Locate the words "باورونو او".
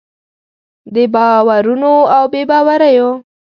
1.13-2.23